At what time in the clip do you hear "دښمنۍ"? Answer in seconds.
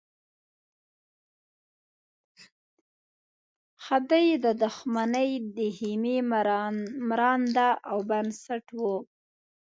4.63-5.31